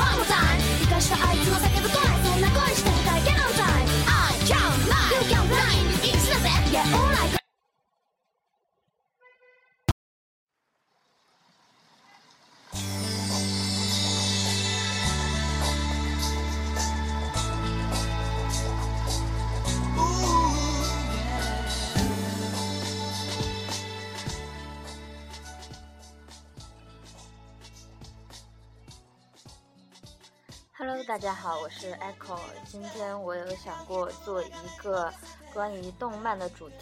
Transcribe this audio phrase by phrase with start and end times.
[0.88, 1.99] 生かしたあいつの叫ぶ声
[31.30, 32.36] 大家好，我是 Echo。
[32.66, 34.48] 今天我有想过做一
[34.82, 35.14] 个
[35.54, 36.76] 关于动漫的主题。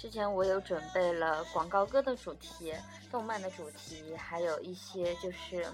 [0.00, 2.72] 之前我有准备了广告歌的主题、
[3.12, 5.66] 动漫的主题，还有一些就是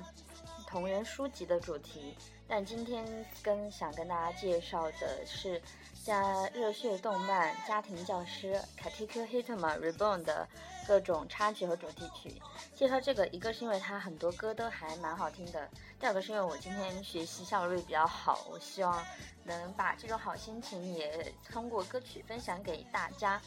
[0.66, 2.16] 同人书籍的主题。
[2.48, 3.04] 但今天
[3.40, 5.62] 跟想跟大家介绍的是
[6.04, 10.48] 加热血动漫《家庭教师》《K T Q Hitman Reborn》的。
[10.86, 12.40] 各种插曲和主题曲，
[12.74, 19.02] 介绍这个一个是因为它很多歌都还蛮好听的，第二个是因为我今天学习效率比较好，我希望
[19.42, 23.40] 能把这种好心情也通过歌曲分享给大家，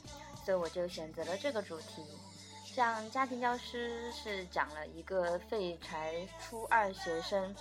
[0.44, 2.04] 所以我就选择了这个主题。
[2.66, 7.56] 像《家庭教师》是讲了一个废柴初二学生，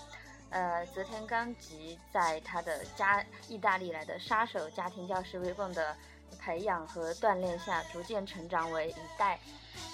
[0.50, 5.96] 呃，泽田刚吉在他的家意大利来的杀手家庭教师 v i o n 的
[6.40, 9.38] 培养和锻炼下，逐渐成长为一代。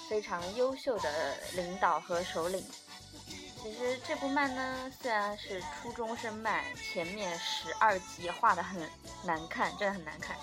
[0.07, 2.63] 非常优秀的领导和首领。
[3.61, 8.81] 其实这部漫呢，虽然是初中生漫，前面十二集画的很
[9.23, 10.35] 难看，真的很难看。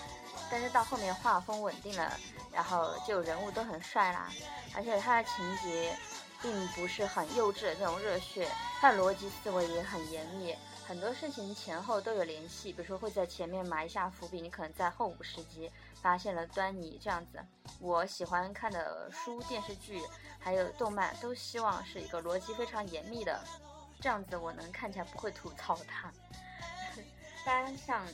[0.50, 2.18] 但是到后面画风稳定了，
[2.52, 4.28] 然后就人物都很帅啦，
[4.74, 5.96] 而且他的情节
[6.42, 8.48] 并不是很幼稚的那种热血，
[8.80, 12.72] 他的逻辑思维也很严密，很多事情前后都有联系。
[12.72, 15.70] 比如说会在前面埋下伏笔，你可能在后五十集。
[16.02, 17.38] 发现了端倪这样子，
[17.80, 20.02] 我喜欢看的书、电视剧
[20.40, 23.38] 还有动漫，都希望是一个逻辑非常严密的，
[24.00, 26.12] 这样子我能看起来不会吐槽它。
[27.46, 28.04] 当然，像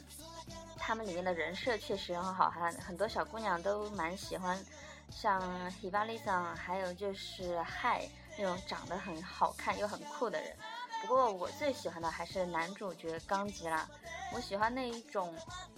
[0.77, 4.63] 他们里面的人设确实很好看，很多小姑娘都蛮喜欢，
[5.11, 5.41] 像
[5.73, 10.55] Hibarisa，还有就是 h i 那种长得很好看又很酷的人。
[11.01, 13.89] 不过我最喜欢的还是男主角冈吉拉。
[14.31, 15.35] 我喜欢那一种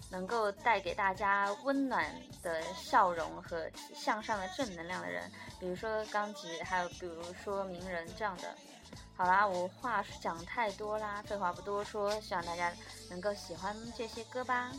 [0.09, 2.05] 能够带给大家温暖
[2.43, 5.29] 的笑容和向上的正能量的人，
[5.59, 8.43] 比如说钢吉，还有比如说鸣人这样的。
[9.15, 12.71] 好啦，我话讲太多啦，废话不多说，希望大家
[13.09, 14.71] 能够喜欢这些歌吧。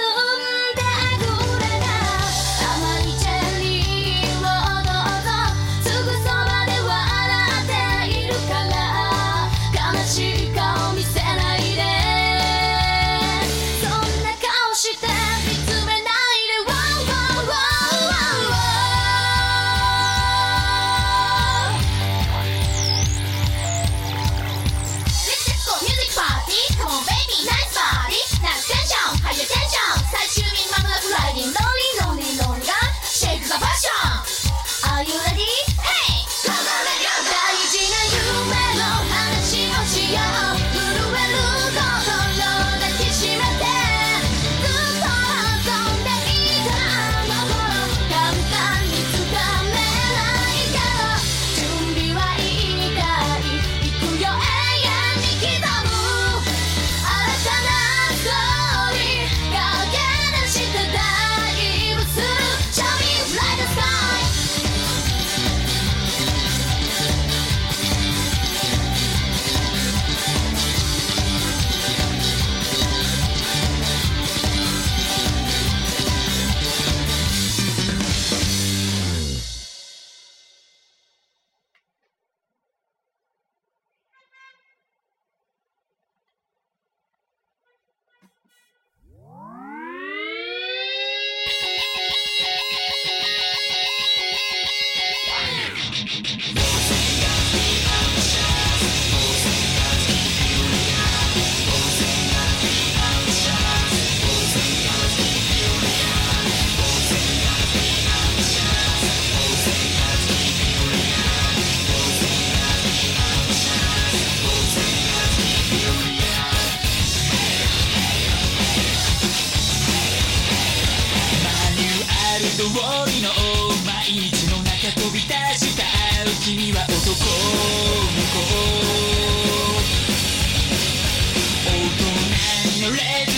[0.00, 0.05] む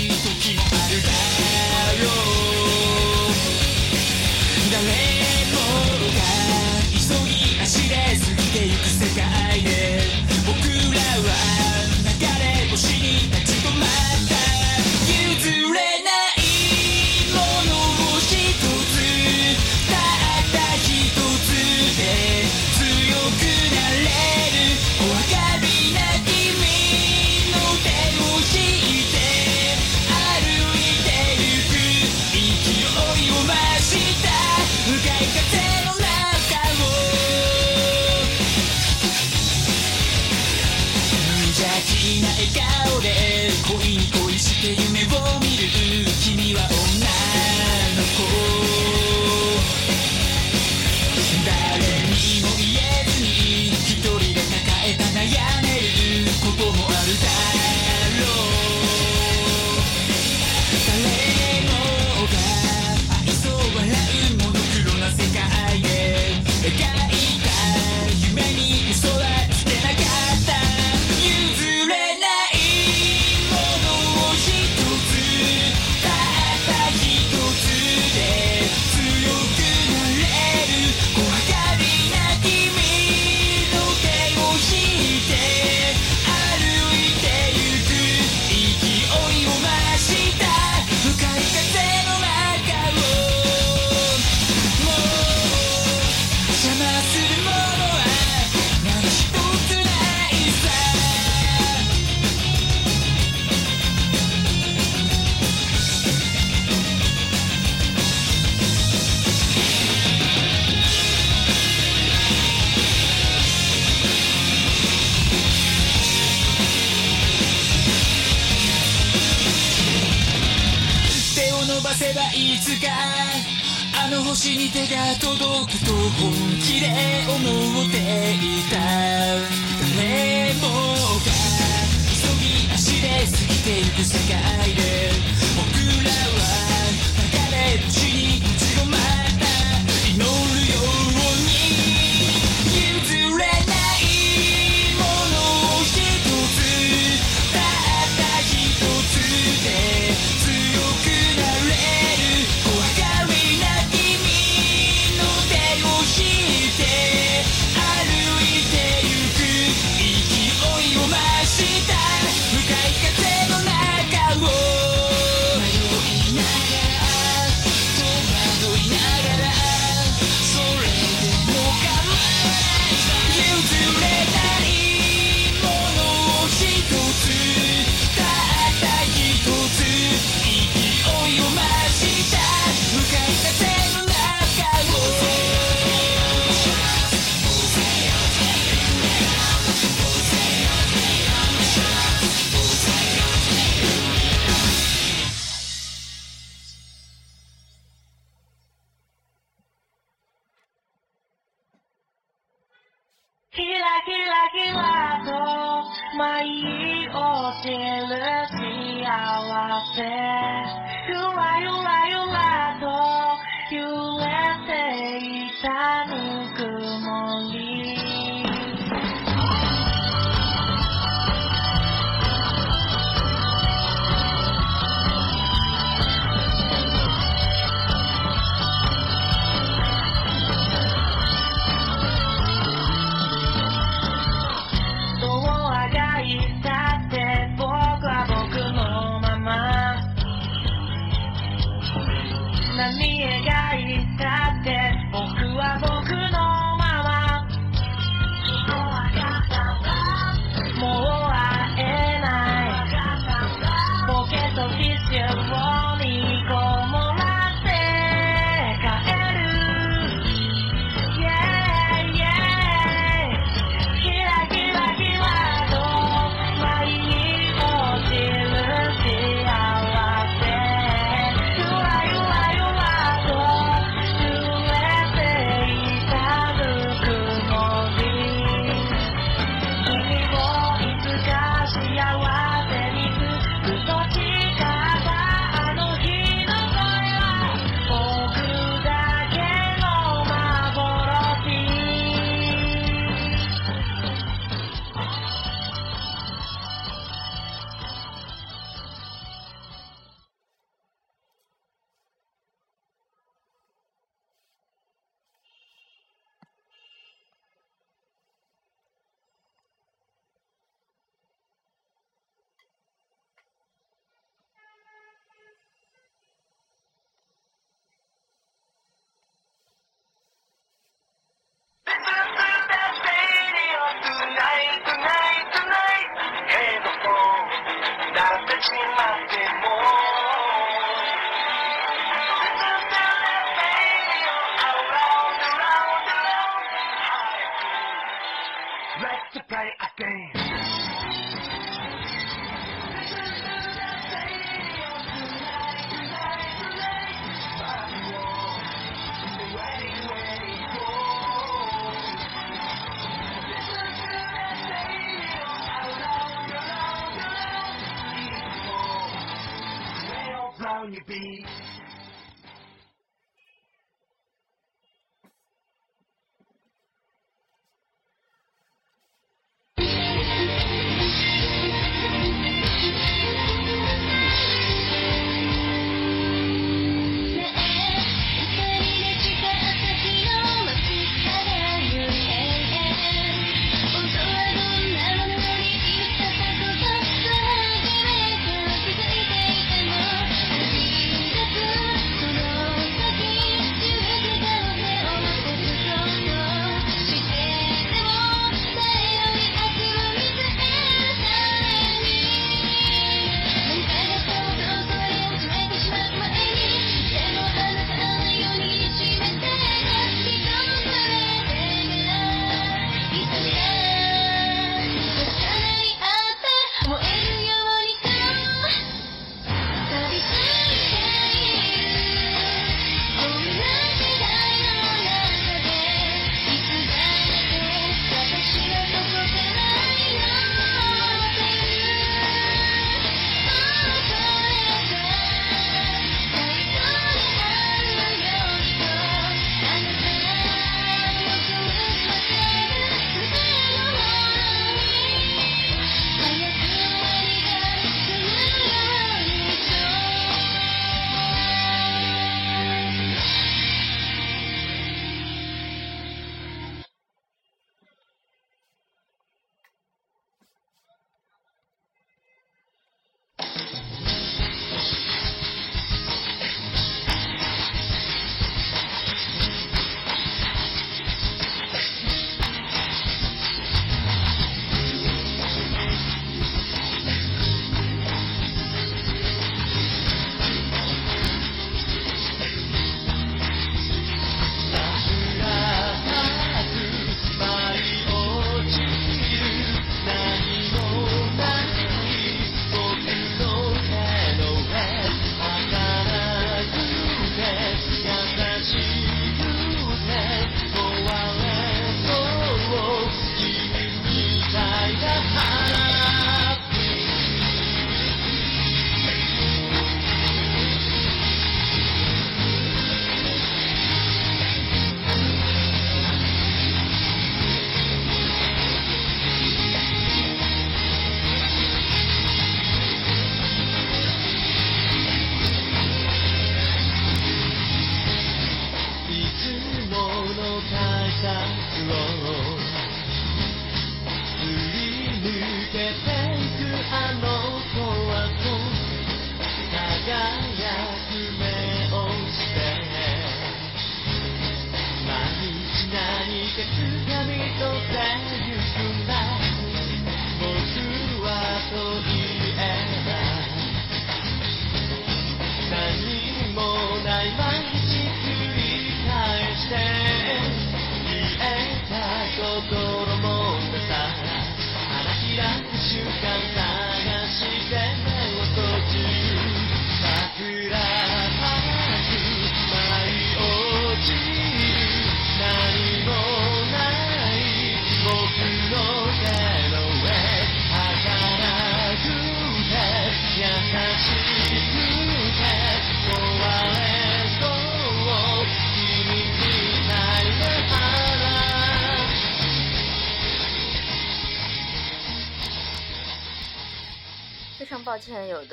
[361.05, 361.45] baby.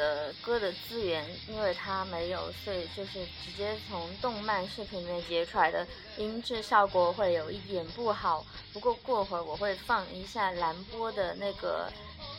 [0.06, 5.84] 呃，歌的资源，因为它没有所以就是直接从动漫视频里面截出来的，
[6.16, 8.46] 音质效果会有一点不好。
[8.72, 11.90] 不过过会我会放一下蓝波的那个，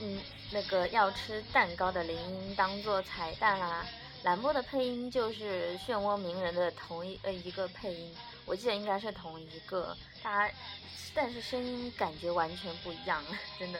[0.01, 0.17] 嗯，
[0.49, 3.85] 那个要吃蛋糕的铃音当做彩蛋啦。
[4.23, 10.49] 蓝波的配音就是漩涡鸣人的同一呃一个配音，我记得应该是同一个，他
[11.13, 13.21] 但是声音感觉完全不一样，
[13.59, 13.79] 真的。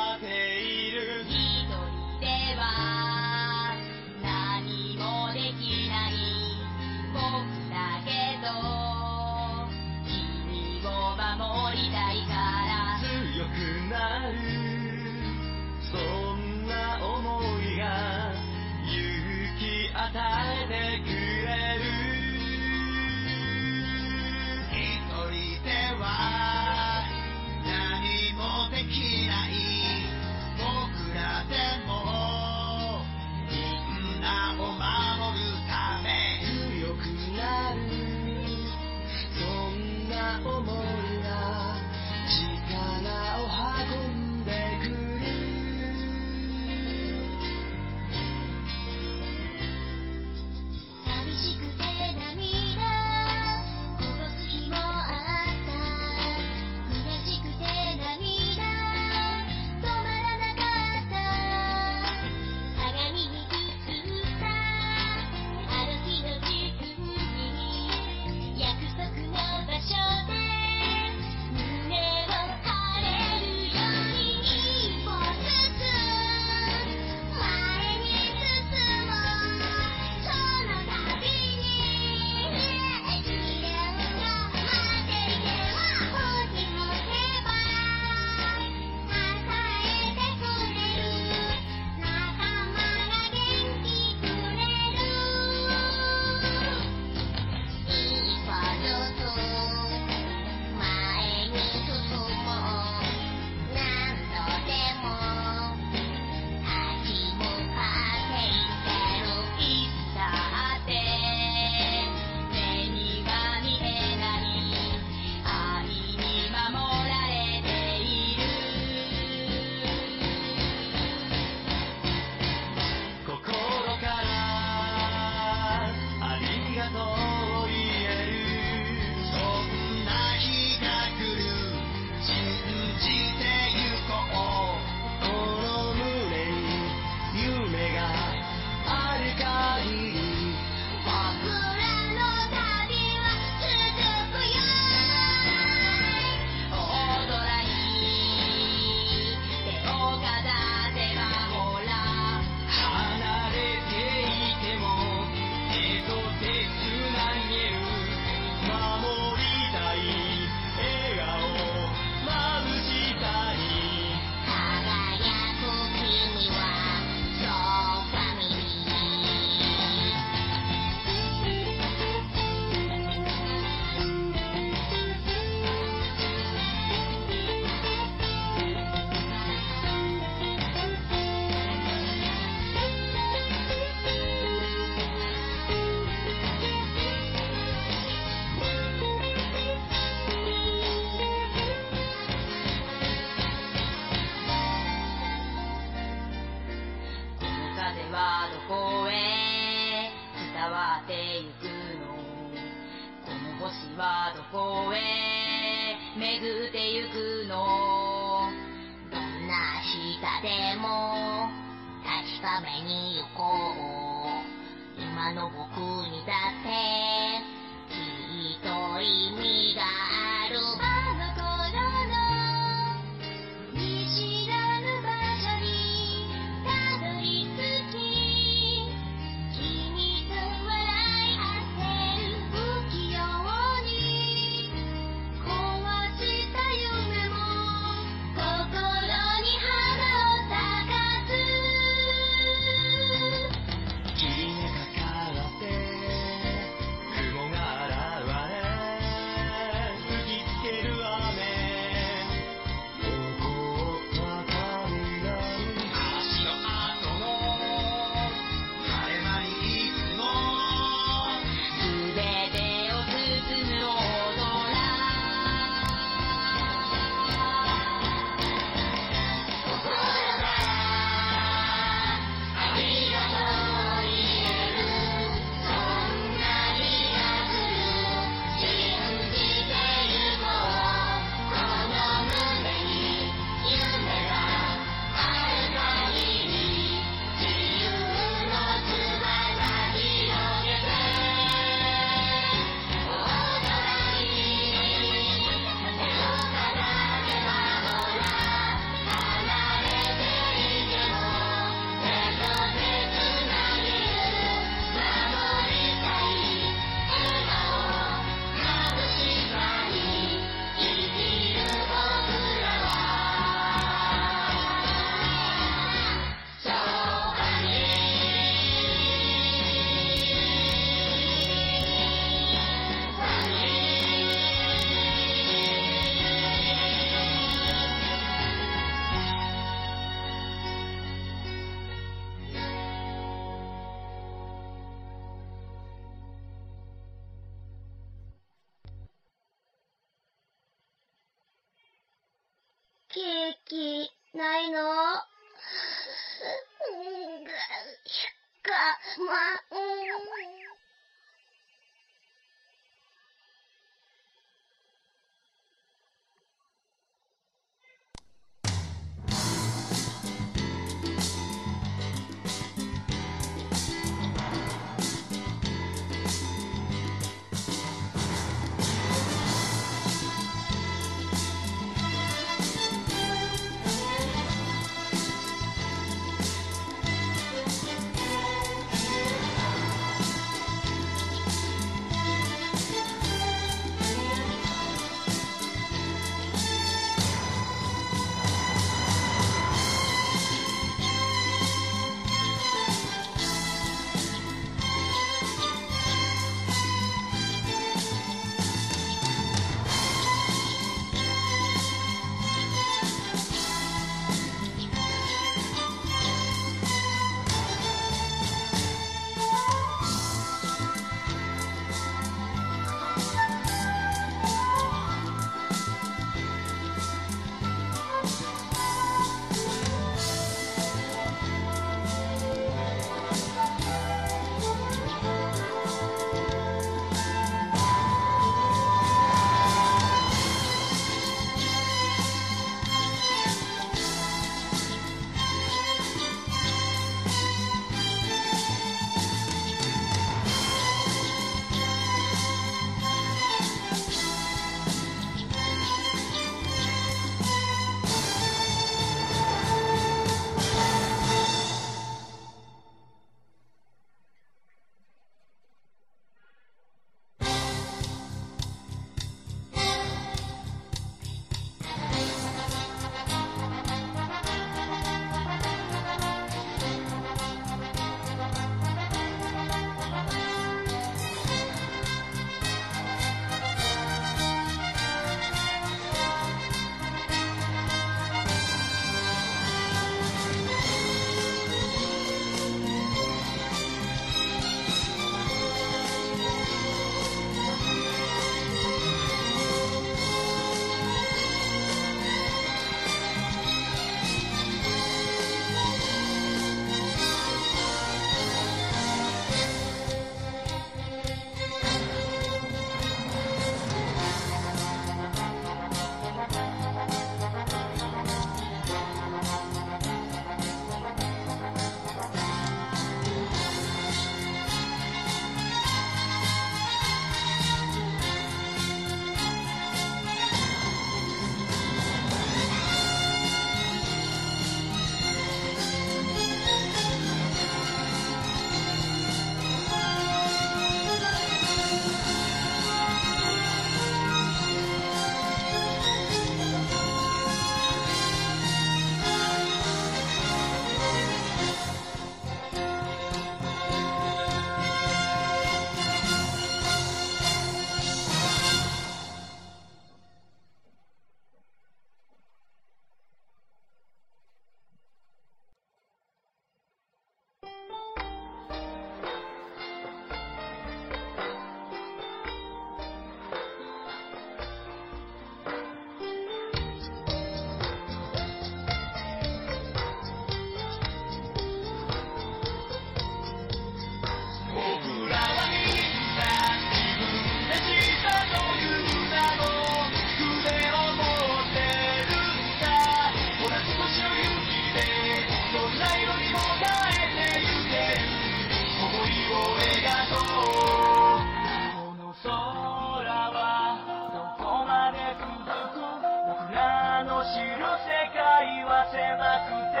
[597.44, 598.40] 知る世界
[598.88, 599.20] は狭
[599.68, 600.00] くて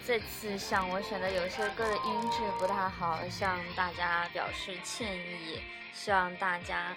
[0.06, 5.60] 这次像我选的有些歌的音质不太好，向大家表示歉意，
[5.94, 6.94] 希望大家。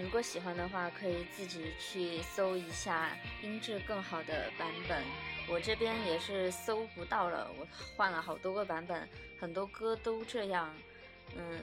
[0.00, 3.10] 如果喜欢的话，可以自己去搜一下
[3.42, 5.02] 音质更好的版本。
[5.48, 7.66] 我这边也是搜不到了，我
[7.96, 9.06] 换了好多个版本，
[9.38, 10.72] 很多歌都这样。
[11.36, 11.60] 嗯，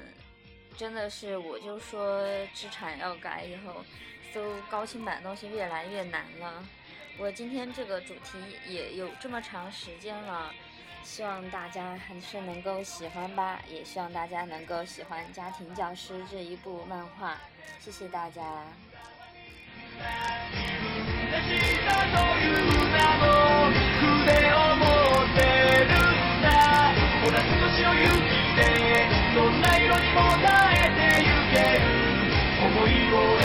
[0.78, 2.22] 真的是，我就说
[2.54, 3.84] 资产要改以后，
[4.32, 6.64] 搜高清版的东西越来越难了。
[7.18, 10.54] 我今天这个主题也有这么长时间了。
[11.04, 17.38] 希望大家还是能够喜欢吧，也希望大家能够喜欢《家庭教师》这一部漫画。
[17.80, 18.42] 谢谢大家。